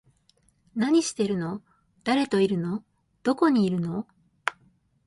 [0.73, 1.61] 何してるの？
[2.03, 2.83] 誰といるの？
[3.21, 4.07] どこにいるの？